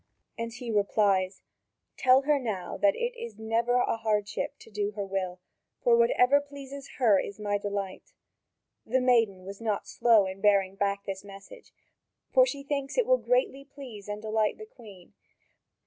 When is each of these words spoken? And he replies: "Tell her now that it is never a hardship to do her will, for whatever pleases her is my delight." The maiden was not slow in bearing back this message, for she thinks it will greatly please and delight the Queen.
And 0.35 0.51
he 0.51 0.71
replies: 0.71 1.43
"Tell 1.95 2.23
her 2.23 2.39
now 2.39 2.75
that 2.75 2.95
it 2.95 3.15
is 3.15 3.37
never 3.37 3.75
a 3.75 3.97
hardship 3.97 4.57
to 4.61 4.71
do 4.71 4.93
her 4.93 5.05
will, 5.05 5.39
for 5.83 5.95
whatever 5.95 6.41
pleases 6.41 6.93
her 6.97 7.19
is 7.19 7.39
my 7.39 7.59
delight." 7.59 8.11
The 8.83 8.99
maiden 8.99 9.45
was 9.45 9.61
not 9.61 9.87
slow 9.87 10.25
in 10.25 10.41
bearing 10.41 10.75
back 10.75 11.03
this 11.05 11.23
message, 11.23 11.71
for 12.33 12.47
she 12.47 12.63
thinks 12.63 12.97
it 12.97 13.05
will 13.05 13.17
greatly 13.19 13.63
please 13.63 14.07
and 14.07 14.23
delight 14.23 14.57
the 14.57 14.65
Queen. 14.65 15.13